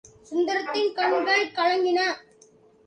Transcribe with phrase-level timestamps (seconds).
[0.29, 1.99] சுந்தரத்தின் கண்கள் கலங்கின.